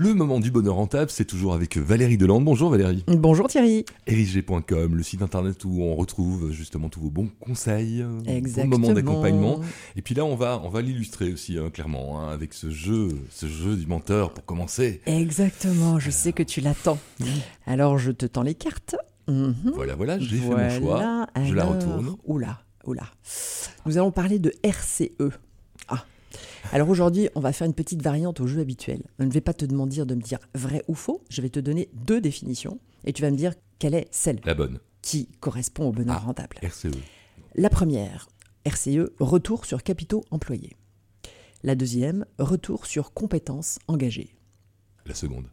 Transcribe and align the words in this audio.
Le 0.00 0.14
moment 0.14 0.38
du 0.38 0.52
bonheur 0.52 0.76
rentable, 0.76 1.10
c'est 1.10 1.24
toujours 1.24 1.54
avec 1.54 1.76
Valérie 1.76 2.16
Delande. 2.16 2.44
Bonjour 2.44 2.70
Valérie. 2.70 3.02
Bonjour 3.08 3.48
Thierry. 3.48 3.84
Erigé.com, 4.06 4.94
le 4.94 5.02
site 5.02 5.22
internet 5.22 5.64
où 5.64 5.82
on 5.82 5.96
retrouve 5.96 6.52
justement 6.52 6.88
tous 6.88 7.00
vos 7.00 7.10
bons 7.10 7.28
conseils, 7.40 8.06
Exactement. 8.28 8.76
bons 8.76 8.78
moments 8.78 8.94
d'accompagnement. 8.94 9.60
Et 9.96 10.02
puis 10.02 10.14
là, 10.14 10.24
on 10.24 10.36
va, 10.36 10.60
on 10.62 10.68
va 10.68 10.82
l'illustrer 10.82 11.32
aussi 11.32 11.58
hein, 11.58 11.70
clairement 11.70 12.20
hein, 12.20 12.28
avec 12.28 12.54
ce 12.54 12.70
jeu, 12.70 13.08
ce 13.32 13.46
jeu 13.48 13.74
du 13.74 13.88
menteur 13.88 14.32
pour 14.32 14.44
commencer. 14.44 15.00
Exactement, 15.06 15.98
je 15.98 16.10
sais 16.12 16.32
que 16.32 16.44
tu 16.44 16.60
l'attends. 16.60 16.98
Alors 17.66 17.98
je 17.98 18.12
te 18.12 18.24
tends 18.24 18.42
les 18.42 18.54
cartes. 18.54 18.94
Mhm. 19.26 19.72
Voilà, 19.74 19.96
voilà, 19.96 20.20
j'ai 20.20 20.36
Voilà, 20.36 20.70
fait 20.70 20.78
mon 20.78 20.86
choix. 20.86 21.26
Je 21.44 21.54
la 21.54 21.64
retourne. 21.64 22.16
Oula, 22.24 22.60
oula. 22.86 23.02
Nous 23.84 23.98
allons 23.98 24.12
parler 24.12 24.38
de 24.38 24.52
RCE. 24.62 25.10
Alors 26.72 26.88
aujourd'hui, 26.90 27.28
on 27.34 27.40
va 27.40 27.52
faire 27.52 27.66
une 27.66 27.74
petite 27.74 28.02
variante 28.02 28.40
au 28.40 28.46
jeu 28.46 28.60
habituel. 28.60 29.02
Je 29.18 29.24
ne 29.24 29.30
vais 29.30 29.40
pas 29.40 29.54
te 29.54 29.64
demander 29.64 30.04
de 30.04 30.14
me 30.14 30.20
dire 30.20 30.38
vrai 30.54 30.84
ou 30.88 30.94
faux. 30.94 31.24
Je 31.30 31.40
vais 31.40 31.48
te 31.48 31.60
donner 31.60 31.88
deux 31.94 32.20
définitions 32.20 32.78
et 33.04 33.12
tu 33.12 33.22
vas 33.22 33.30
me 33.30 33.36
dire 33.36 33.54
quelle 33.78 33.94
est 33.94 34.08
celle 34.10 34.40
La 34.44 34.54
bonne. 34.54 34.78
qui 35.00 35.28
correspond 35.40 35.88
au 35.88 35.92
bonheur 35.92 36.16
Ah. 36.20 36.26
rentable. 36.26 36.56
RCE. 36.62 36.88
La 37.54 37.70
première, 37.70 38.28
RCE, 38.66 39.10
retour 39.18 39.64
sur 39.64 39.82
capitaux 39.82 40.24
employés. 40.30 40.76
La 41.62 41.74
deuxième, 41.74 42.26
retour 42.38 42.86
sur 42.86 43.12
compétences 43.12 43.78
engagées. 43.88 44.36
La 45.06 45.14
seconde. 45.14 45.46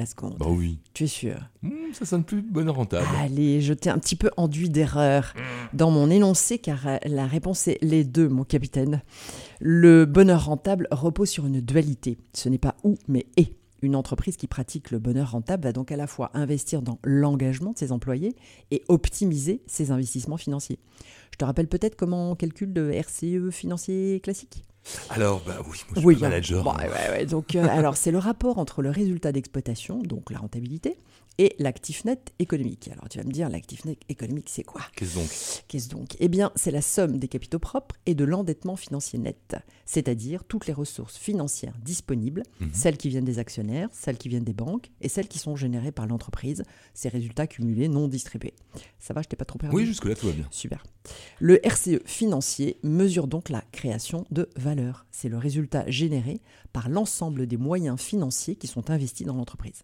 La 0.00 0.06
seconde. 0.06 0.38
Bah 0.38 0.46
oui. 0.48 0.78
Tu 0.94 1.04
es 1.04 1.06
sûr 1.06 1.36
Hmm, 1.62 1.92
ça 1.92 2.06
sonne 2.06 2.24
plus 2.24 2.40
bonheur 2.40 2.76
rentable. 2.76 3.06
Allez, 3.18 3.60
je 3.60 3.74
t'ai 3.74 3.90
un 3.90 3.98
petit 3.98 4.16
peu 4.16 4.30
enduit 4.38 4.70
d'erreur 4.70 5.34
dans 5.74 5.90
mon 5.90 6.08
énoncé 6.08 6.56
car 6.56 6.86
euh, 6.86 6.96
la 7.04 7.26
réponse 7.26 7.68
est 7.68 7.76
les 7.82 8.02
deux, 8.02 8.26
mon 8.26 8.44
capitaine. 8.44 9.02
Le 9.60 10.06
bonheur 10.06 10.46
rentable 10.46 10.88
repose 10.90 11.28
sur 11.28 11.44
une 11.44 11.60
dualité. 11.60 12.16
Ce 12.32 12.48
n'est 12.48 12.56
pas 12.56 12.76
ou, 12.82 12.96
mais 13.08 13.26
et. 13.36 13.52
Une 13.82 13.94
entreprise 13.94 14.38
qui 14.38 14.46
pratique 14.46 14.90
le 14.90 14.98
bonheur 14.98 15.32
rentable 15.32 15.64
va 15.64 15.72
donc 15.74 15.92
à 15.92 15.96
la 15.98 16.06
fois 16.06 16.30
investir 16.32 16.80
dans 16.80 16.98
l'engagement 17.04 17.72
de 17.72 17.78
ses 17.78 17.92
employés 17.92 18.34
et 18.70 18.82
optimiser 18.88 19.60
ses 19.66 19.90
investissements 19.90 20.38
financiers. 20.38 20.78
Je 21.30 21.36
te 21.36 21.44
rappelle 21.44 21.68
peut-être 21.68 21.96
comment 21.96 22.30
on 22.30 22.36
calcule 22.36 22.72
le 22.72 22.90
RCE 22.94 23.50
financier 23.50 24.20
classique? 24.20 24.62
Alors, 25.10 25.42
bah 25.46 25.56
oui, 25.60 25.64
moi 25.66 25.74
je 25.94 25.98
suis 26.00 26.06
oui, 26.06 26.16
manager. 26.20 26.66
ouais, 26.66 27.10
ouais. 27.10 27.26
Donc, 27.26 27.54
euh, 27.54 27.66
alors, 27.68 27.96
c'est 27.96 28.10
le 28.10 28.18
rapport 28.18 28.58
entre 28.58 28.82
le 28.82 28.90
résultat 28.90 29.32
d'exploitation, 29.32 30.02
donc 30.02 30.30
la 30.30 30.38
rentabilité, 30.38 30.96
et 31.40 31.56
l'actif 31.58 32.04
net 32.04 32.34
économique. 32.38 32.88
Alors, 32.92 33.08
tu 33.08 33.16
vas 33.16 33.24
me 33.24 33.32
dire, 33.32 33.48
l'actif 33.48 33.86
net 33.86 33.98
économique, 34.10 34.50
c'est 34.50 34.62
quoi? 34.62 34.82
Qu'est-ce 34.94 35.14
donc? 35.14 35.30
Qu'est-ce 35.68 35.88
donc? 35.88 36.14
Eh 36.20 36.28
bien, 36.28 36.52
c'est 36.54 36.70
la 36.70 36.82
somme 36.82 37.18
des 37.18 37.28
capitaux 37.28 37.58
propres 37.58 37.96
et 38.04 38.14
de 38.14 38.24
l'endettement 38.24 38.76
financier 38.76 39.18
net, 39.18 39.56
c'est-à-dire 39.86 40.44
toutes 40.44 40.66
les 40.66 40.74
ressources 40.74 41.16
financières 41.16 41.72
disponibles, 41.82 42.42
Mhm. 42.60 42.70
celles 42.74 42.98
qui 42.98 43.08
viennent 43.08 43.24
des 43.24 43.38
actionnaires, 43.38 43.88
celles 43.90 44.18
qui 44.18 44.28
viennent 44.28 44.44
des 44.44 44.52
banques 44.52 44.90
et 45.00 45.08
celles 45.08 45.28
qui 45.28 45.38
sont 45.38 45.56
générées 45.56 45.92
par 45.92 46.06
l'entreprise, 46.06 46.62
ces 46.92 47.08
résultats 47.08 47.46
cumulés 47.46 47.88
non 47.88 48.06
distribués. 48.06 48.52
Ça 48.98 49.14
va, 49.14 49.22
je 49.22 49.28
t'ai 49.28 49.36
pas 49.36 49.46
trop 49.46 49.58
perdu? 49.58 49.74
Oui, 49.74 49.86
jusque-là 49.86 50.14
tout 50.16 50.26
va 50.26 50.32
bien. 50.34 50.46
Super. 50.50 50.84
Le 51.38 51.58
RCE 51.66 52.00
financier 52.04 52.76
mesure 52.82 53.26
donc 53.26 53.48
la 53.48 53.62
création 53.72 54.26
de 54.30 54.50
valeur. 54.56 55.06
C'est 55.10 55.30
le 55.30 55.38
résultat 55.38 55.88
généré 55.90 56.42
par 56.74 56.90
l'ensemble 56.90 57.46
des 57.46 57.56
moyens 57.56 57.98
financiers 57.98 58.56
qui 58.56 58.66
sont 58.66 58.90
investis 58.90 59.26
dans 59.26 59.34
l'entreprise. 59.36 59.80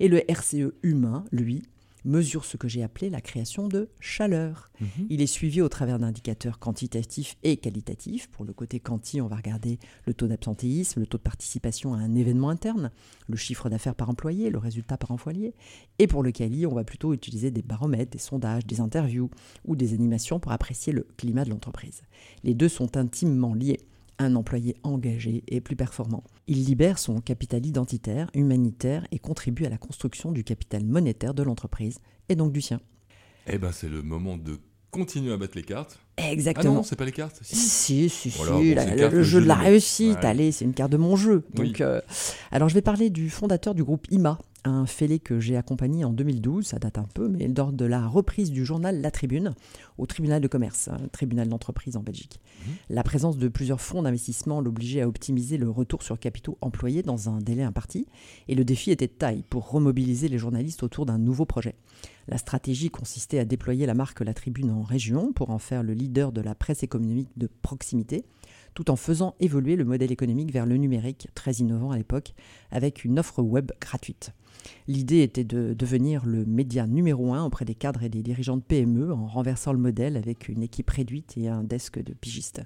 Et 0.00 0.08
le 0.08 0.22
RCE 0.30 0.72
humain, 0.82 1.24
lui, 1.32 1.62
mesure 2.04 2.44
ce 2.44 2.56
que 2.56 2.68
j'ai 2.68 2.82
appelé 2.82 3.10
la 3.10 3.20
création 3.20 3.68
de 3.68 3.88
chaleur. 4.00 4.70
Mhm. 4.80 5.06
Il 5.10 5.20
est 5.20 5.26
suivi 5.26 5.60
au 5.60 5.68
travers 5.68 5.98
d'indicateurs 5.98 6.58
quantitatifs 6.58 7.36
et 7.42 7.56
qualitatifs. 7.56 8.28
Pour 8.28 8.44
le 8.44 8.52
côté 8.52 8.80
quanti, 8.80 9.20
on 9.20 9.26
va 9.26 9.36
regarder 9.36 9.78
le 10.06 10.14
taux 10.14 10.26
d'absentéisme, 10.26 11.00
le 11.00 11.06
taux 11.06 11.18
de 11.18 11.22
participation 11.22 11.94
à 11.94 11.98
un 11.98 12.14
événement 12.14 12.50
interne, 12.50 12.90
le 13.28 13.36
chiffre 13.36 13.68
d'affaires 13.68 13.94
par 13.94 14.08
employé, 14.10 14.50
le 14.50 14.58
résultat 14.58 14.96
par 14.96 15.10
employé. 15.10 15.54
Et 15.98 16.06
pour 16.06 16.22
le 16.22 16.32
quali, 16.32 16.66
on 16.66 16.74
va 16.74 16.84
plutôt 16.84 17.12
utiliser 17.12 17.50
des 17.50 17.62
baromètres, 17.62 18.12
des 18.12 18.18
sondages, 18.18 18.66
des 18.66 18.80
interviews 18.80 19.30
ou 19.64 19.76
des 19.76 19.94
animations 19.94 20.40
pour 20.40 20.52
apprécier 20.52 20.92
le 20.92 21.06
climat 21.16 21.44
de 21.44 21.50
l'entreprise. 21.50 22.02
Les 22.44 22.54
deux 22.54 22.68
sont 22.68 22.96
intimement 22.96 23.54
liés. 23.54 23.80
Un 24.20 24.34
employé 24.34 24.74
engagé 24.82 25.44
est 25.46 25.60
plus 25.60 25.76
performant. 25.76 26.24
Il 26.48 26.64
libère 26.64 26.98
son 26.98 27.20
capital 27.20 27.64
identitaire, 27.64 28.28
humanitaire 28.34 29.06
et 29.12 29.18
contribue 29.20 29.64
à 29.64 29.68
la 29.68 29.78
construction 29.78 30.32
du 30.32 30.42
capital 30.42 30.84
monétaire 30.84 31.34
de 31.34 31.42
l'entreprise 31.44 31.98
et 32.28 32.34
donc 32.34 32.52
du 32.52 32.60
sien. 32.60 32.80
Eh 33.46 33.58
ben, 33.58 33.70
c'est 33.72 33.88
le 33.88 34.02
moment 34.02 34.36
de 34.36 34.58
continuer 34.90 35.32
à 35.32 35.36
battre 35.36 35.56
les 35.56 35.62
cartes. 35.62 36.00
Ah 36.16 36.22
non, 36.22 36.28
Exactement. 36.32 36.74
non, 36.74 36.82
c'est 36.82 36.96
pas 36.96 37.04
les 37.04 37.12
cartes. 37.12 37.38
si. 37.42 37.54
Si, 37.54 38.08
si, 38.08 38.30
si, 38.30 38.38
Voilà, 38.38 38.52
bon, 38.52 38.74
la- 38.74 39.08
le, 39.08 39.22
jeu 39.22 39.40
de 39.40 39.46
la 39.46 39.54
réussite, 39.54 40.16
Ouais. 40.18 40.26
allez, 40.26 40.50
c'est 40.50 40.64
une 40.64 40.74
carte 40.74 40.90
de 40.90 40.96
mon 40.96 41.14
jeu. 41.14 41.44
Oui. 41.56 41.72
Euh, 41.80 42.00
alors 42.50 42.68
je 42.68 42.74
vais 42.74 42.82
parler 42.82 43.10
du 43.10 43.30
fondateur 43.30 43.74
du 43.74 43.84
groupe 43.84 44.06
IMA, 44.10 44.38
un 44.68 44.86
fêlé 44.86 45.18
que 45.18 45.40
j'ai 45.40 45.56
accompagné 45.56 46.04
en 46.04 46.12
2012, 46.12 46.66
ça 46.66 46.78
date 46.78 46.98
un 46.98 47.08
peu, 47.14 47.28
mais 47.28 47.48
lors 47.48 47.72
de 47.72 47.84
la 47.84 48.06
reprise 48.06 48.50
du 48.50 48.64
journal 48.64 49.00
La 49.00 49.10
Tribune 49.10 49.54
au 49.98 50.06
tribunal 50.06 50.40
de 50.40 50.48
commerce, 50.48 50.88
un 50.88 51.08
tribunal 51.08 51.48
d'entreprise 51.48 51.96
en 51.96 52.02
Belgique. 52.02 52.40
Mhm. 52.66 52.72
La 52.90 53.02
présence 53.02 53.38
de 53.38 53.48
plusieurs 53.48 53.80
fonds 53.80 54.02
d'investissement 54.02 54.60
l'obligeait 54.60 55.02
à 55.02 55.08
optimiser 55.08 55.58
le 55.58 55.68
retour 55.68 56.02
sur 56.02 56.18
capitaux 56.18 56.56
employés 56.60 57.02
dans 57.02 57.28
un 57.28 57.38
délai 57.38 57.62
imparti, 57.62 58.06
et 58.48 58.54
le 58.54 58.64
défi 58.64 58.90
était 58.90 59.06
de 59.06 59.12
taille 59.12 59.44
pour 59.48 59.70
remobiliser 59.70 60.28
les 60.28 60.38
journalistes 60.38 60.82
autour 60.82 61.06
d'un 61.06 61.18
nouveau 61.18 61.44
projet. 61.44 61.74
La 62.28 62.36
stratégie 62.38 62.90
consistait 62.90 63.38
à 63.38 63.44
déployer 63.44 63.86
la 63.86 63.94
marque 63.94 64.20
La 64.20 64.34
Tribune 64.34 64.70
en 64.70 64.82
région 64.82 65.32
pour 65.32 65.50
en 65.50 65.58
faire 65.58 65.82
le 65.82 65.94
leader 65.94 66.30
de 66.30 66.42
la 66.42 66.54
presse 66.54 66.82
économique 66.82 67.30
de 67.36 67.48
proximité, 67.62 68.24
tout 68.78 68.92
en 68.92 68.96
faisant 68.96 69.34
évoluer 69.40 69.74
le 69.74 69.84
modèle 69.84 70.12
économique 70.12 70.52
vers 70.52 70.64
le 70.64 70.76
numérique, 70.76 71.26
très 71.34 71.50
innovant 71.54 71.90
à 71.90 71.96
l'époque, 71.96 72.32
avec 72.70 73.04
une 73.04 73.18
offre 73.18 73.42
web 73.42 73.72
gratuite. 73.80 74.30
L'idée 74.86 75.22
était 75.22 75.42
de 75.42 75.74
devenir 75.74 76.24
le 76.24 76.46
média 76.46 76.86
numéro 76.86 77.34
un 77.34 77.44
auprès 77.44 77.64
des 77.64 77.74
cadres 77.74 78.04
et 78.04 78.08
des 78.08 78.22
dirigeants 78.22 78.56
de 78.56 78.62
PME 78.62 79.12
en 79.12 79.26
renversant 79.26 79.72
le 79.72 79.80
modèle 79.80 80.16
avec 80.16 80.48
une 80.48 80.62
équipe 80.62 80.90
réduite 80.90 81.36
et 81.36 81.48
un 81.48 81.64
desk 81.64 81.98
de 81.98 82.12
pigistes. 82.12 82.62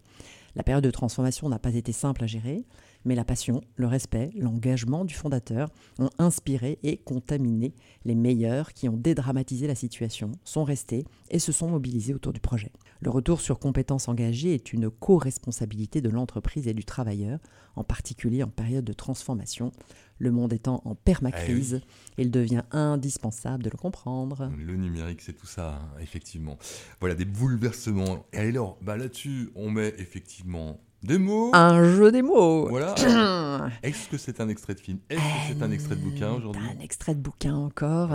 La 0.55 0.63
période 0.63 0.85
de 0.85 0.91
transformation 0.91 1.49
n'a 1.49 1.59
pas 1.59 1.75
été 1.75 1.93
simple 1.93 2.25
à 2.25 2.27
gérer, 2.27 2.65
mais 3.05 3.15
la 3.15 3.25
passion, 3.25 3.63
le 3.77 3.87
respect, 3.87 4.31
l'engagement 4.37 5.05
du 5.05 5.15
fondateur 5.15 5.71
ont 5.99 6.11
inspiré 6.19 6.79
et 6.83 6.99
contaminé 6.99 7.75
les 8.05 8.15
meilleurs 8.15 8.73
qui 8.73 8.89
ont 8.89 8.97
dédramatisé 8.97 9.67
la 9.67 9.75
situation, 9.75 10.33
sont 10.45 10.65
restés 10.65 11.05
et 11.31 11.39
se 11.39 11.53
sont 11.53 11.69
mobilisés 11.69 12.15
autour 12.15 12.33
du 12.33 12.41
projet. 12.41 12.71
Le 13.01 13.11
retour 13.11 13.41
sur 13.41 13.59
compétences 13.59 14.09
engagées 14.09 14.55
est 14.55 14.73
une 14.73 14.91
co-responsabilité 14.91 16.01
de 16.01 16.11
l'entreprise 16.11 16.69
et 16.69 16.75
du 16.75 16.85
travailleur, 16.85 17.41
en 17.75 17.85
particulier 17.85 18.43
en 18.43 18.49
période 18.49 18.85
de 18.85 18.93
transformation. 18.93 19.73
Le 20.23 20.31
monde 20.31 20.53
étant 20.53 20.81
en 20.85 20.95
permacrise, 20.95 21.81
il 22.17 22.31
devient 22.31 22.63
indispensable 22.71 23.65
de 23.65 23.71
le 23.71 23.77
comprendre. 23.77 24.53
Le 24.57 24.77
numérique, 24.77 25.21
c'est 25.21 25.33
tout 25.33 25.49
ça, 25.49 25.81
hein, 25.83 25.99
effectivement. 26.01 26.59
Voilà, 27.01 27.17
des 27.17 27.25
bouleversements. 27.25 28.25
Et 28.33 28.39
alors, 28.39 28.79
bah, 28.83 28.97
là-dessus, 28.97 29.51
on 29.57 29.69
met 29.69 29.93
effectivement 29.99 30.79
des 31.03 31.19
mots. 31.19 31.51
Un 31.53 31.83
jeu 31.95 32.13
des 32.13 32.23
mots 32.23 32.69
Voilà. 32.69 32.95
Est-ce 33.83 34.09
que 34.09 34.17
c'est 34.17 34.41
un 34.41 34.49
extrait 34.49 34.75
de 34.75 34.81
film? 34.81 34.99
Est-ce 35.11 35.19
que 35.21 35.59
c'est 35.59 35.63
un 35.65 35.71
extrait 35.71 35.97
de 35.97 36.01
bouquin 36.01 36.33
aujourd'hui? 36.33 36.63
Un 36.77 36.81
extrait 36.83 37.15
de 37.15 37.21
bouquin 37.21 37.55
encore. 37.55 38.11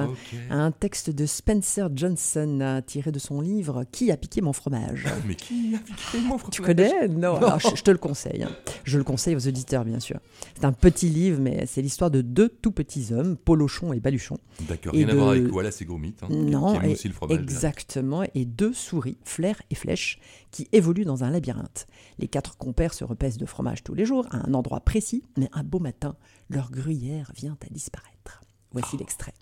Un 0.49 0.71
texte 0.71 1.09
de 1.09 1.25
Spencer 1.25 1.89
Johnson 1.95 2.59
euh, 2.61 2.81
tiré 2.81 3.11
de 3.11 3.19
son 3.19 3.41
livre 3.41 3.83
Qui 3.91 4.11
a 4.11 4.17
piqué 4.17 4.41
mon 4.41 4.53
fromage 4.53 5.05
Mais 5.27 5.35
qui 5.35 5.75
a 5.75 5.79
piqué 5.79 6.19
mon 6.25 6.37
Tu 6.51 6.61
fromage? 6.61 6.75
connais? 6.89 7.07
Non, 7.07 7.35
alors, 7.37 7.59
je, 7.59 7.75
je 7.75 7.83
te 7.83 7.91
le 7.91 7.97
conseille. 7.97 8.43
hein. 8.43 8.51
Je 8.83 8.97
le 8.97 9.03
conseille 9.03 9.35
aux 9.35 9.47
auditeurs, 9.47 9.83
bien 9.85 9.99
sûr. 9.99 10.19
C'est 10.55 10.65
un 10.65 10.71
petit 10.73 11.09
livre, 11.09 11.39
mais 11.41 11.65
c'est 11.65 11.81
l'histoire 11.81 12.11
de 12.11 12.21
deux 12.21 12.49
tout 12.49 12.71
petits 12.71 13.13
hommes, 13.13 13.35
Polochon 13.37 13.93
et 13.93 13.99
Baluchon. 13.99 14.37
D'accord, 14.67 14.93
Et 14.95 15.05
rien 15.05 15.09
à 15.09 15.15
voir 15.15 15.31
de- 15.33 15.39
avec 15.39 15.51
voilà, 15.51 15.71
c'est 15.71 15.85
Gromit. 15.85 16.15
Hein, 16.21 16.27
qui- 16.29 16.35
Non, 16.37 16.71
qui 16.71 16.77
aime 16.77 16.85
et- 16.89 16.93
aussi 16.93 17.07
le 17.07 17.13
fromage. 17.13 17.37
exactement. 17.37 18.23
Et 18.35 18.45
deux 18.45 18.73
souris, 18.73 19.17
Flair 19.23 19.61
et 19.69 19.75
Flèche, 19.75 20.19
qui 20.51 20.67
évoluent 20.71 21.05
dans 21.05 21.23
un 21.23 21.29
labyrinthe. 21.29 21.87
Les 22.19 22.27
quatre 22.27 22.57
compères 22.77 22.93
se 22.93 23.03
repaissent 23.03 23.39
de 23.39 23.47
fromage 23.47 23.83
tous 23.83 23.95
les 23.95 24.05
jours, 24.05 24.27
à 24.29 24.47
un 24.47 24.53
endroit 24.53 24.81
précis, 24.81 25.23
mais 25.35 25.49
un 25.51 25.63
beau 25.63 25.79
matin, 25.79 26.15
leur 26.47 26.69
gruyère 26.69 27.31
vient 27.35 27.57
à 27.65 27.73
disparaître. 27.73 28.43
Voici 28.71 28.91
Oh. 28.93 28.97
l'extrait. 28.99 29.33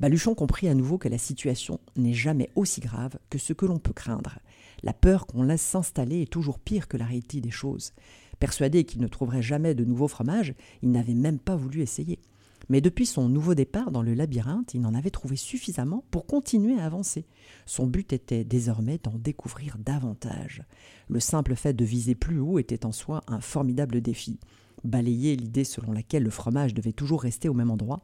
Baluchon 0.00 0.34
comprit 0.34 0.66
à 0.66 0.74
nouveau 0.74 0.98
que 0.98 1.08
la 1.08 1.16
situation 1.16 1.78
n'est 1.94 2.12
jamais 2.12 2.50
aussi 2.56 2.80
grave 2.80 3.20
que 3.30 3.38
ce 3.38 3.52
que 3.52 3.66
l'on 3.66 3.78
peut 3.78 3.92
craindre. 3.92 4.40
La 4.82 4.92
peur 4.92 5.28
qu'on 5.28 5.44
laisse 5.44 5.62
s'installer 5.62 6.22
est 6.22 6.32
toujours 6.32 6.58
pire 6.58 6.88
que 6.88 6.96
la 6.96 7.04
réalité 7.04 7.40
des 7.40 7.52
choses. 7.52 7.92
Persuadé 8.40 8.82
qu'il 8.82 9.00
ne 9.00 9.06
trouverait 9.06 9.42
jamais 9.42 9.76
de 9.76 9.84
nouveau 9.84 10.08
fromage, 10.08 10.52
il 10.82 10.90
n'avait 10.90 11.14
même 11.14 11.38
pas 11.38 11.54
voulu 11.54 11.82
essayer. 11.82 12.18
Mais 12.68 12.80
depuis 12.80 13.06
son 13.06 13.28
nouveau 13.28 13.54
départ 13.54 13.90
dans 13.90 14.02
le 14.02 14.14
labyrinthe, 14.14 14.74
il 14.74 14.84
en 14.86 14.94
avait 14.94 15.10
trouvé 15.10 15.36
suffisamment 15.36 16.04
pour 16.10 16.26
continuer 16.26 16.78
à 16.78 16.84
avancer. 16.84 17.26
Son 17.64 17.86
but 17.86 18.12
était 18.12 18.44
désormais 18.44 18.98
d'en 19.02 19.16
découvrir 19.16 19.76
davantage. 19.78 20.62
Le 21.08 21.20
simple 21.20 21.54
fait 21.54 21.74
de 21.74 21.84
viser 21.84 22.14
plus 22.14 22.40
haut 22.40 22.58
était 22.58 22.84
en 22.84 22.92
soi 22.92 23.22
un 23.28 23.40
formidable 23.40 24.00
défi. 24.00 24.40
Balayer 24.84 25.36
l'idée 25.36 25.64
selon 25.64 25.92
laquelle 25.92 26.24
le 26.24 26.30
fromage 26.30 26.74
devait 26.74 26.92
toujours 26.92 27.22
rester 27.22 27.48
au 27.48 27.54
même 27.54 27.70
endroit, 27.70 28.02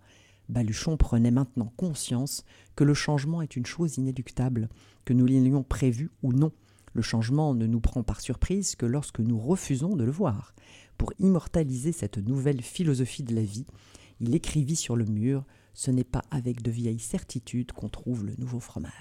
Baluchon 0.48 0.96
prenait 0.96 1.30
maintenant 1.30 1.72
conscience 1.76 2.44
que 2.76 2.84
le 2.84 2.94
changement 2.94 3.42
est 3.42 3.56
une 3.56 3.66
chose 3.66 3.96
inéluctable, 3.96 4.68
que 5.04 5.12
nous 5.12 5.26
l'ayons 5.26 5.62
prévu 5.62 6.10
ou 6.22 6.32
non. 6.32 6.52
Le 6.92 7.02
changement 7.02 7.54
ne 7.54 7.66
nous 7.66 7.80
prend 7.80 8.02
par 8.02 8.20
surprise 8.20 8.76
que 8.76 8.86
lorsque 8.86 9.20
nous 9.20 9.38
refusons 9.38 9.96
de 9.96 10.04
le 10.04 10.10
voir. 10.10 10.54
Pour 10.98 11.12
immortaliser 11.18 11.92
cette 11.92 12.18
nouvelle 12.18 12.60
philosophie 12.60 13.22
de 13.22 13.34
la 13.34 13.42
vie, 13.42 13.66
il 14.22 14.34
écrivit 14.34 14.76
sur 14.76 14.96
le 14.96 15.04
mur 15.04 15.44
Ce 15.74 15.90
n'est 15.90 16.04
pas 16.04 16.22
avec 16.30 16.62
de 16.62 16.70
vieilles 16.70 16.98
certitudes 16.98 17.72
qu'on 17.72 17.88
trouve 17.88 18.24
le 18.24 18.34
nouveau 18.38 18.60
fromage. 18.60 18.92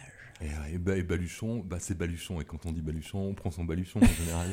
Et, 0.41 0.73
et, 0.73 0.77
bah, 0.79 0.97
et 0.97 1.03
Baluchon, 1.03 1.63
bah, 1.63 1.77
c'est 1.79 1.95
Baluchon. 1.95 2.41
Et 2.41 2.45
quand 2.45 2.65
on 2.65 2.71
dit 2.71 2.81
Baluchon, 2.81 3.19
on 3.19 3.33
prend 3.35 3.51
son 3.51 3.63
Baluchon 3.63 4.00
en 4.00 4.23
général. 4.23 4.47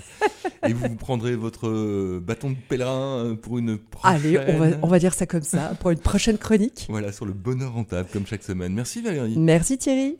et 0.68 0.72
vous, 0.74 0.86
vous 0.86 0.96
prendrez 0.96 1.34
votre 1.34 1.68
euh, 1.68 2.22
bâton 2.22 2.50
de 2.50 2.56
pèlerin 2.68 3.24
euh, 3.24 3.34
pour 3.34 3.56
une 3.58 3.78
prochaine. 3.78 4.36
Allez, 4.36 4.38
on 4.48 4.58
va, 4.58 4.66
on 4.82 4.86
va 4.86 4.98
dire 4.98 5.14
ça 5.14 5.26
comme 5.26 5.42
ça, 5.42 5.74
pour 5.80 5.90
une 5.90 5.98
prochaine 5.98 6.36
chronique. 6.36 6.86
Voilà, 6.90 7.10
sur 7.10 7.24
le 7.24 7.32
bonheur 7.32 7.72
rentable, 7.72 8.08
comme 8.12 8.26
chaque 8.26 8.42
semaine. 8.42 8.74
Merci 8.74 9.00
Valérie. 9.00 9.38
Merci 9.38 9.78
Thierry. 9.78 10.18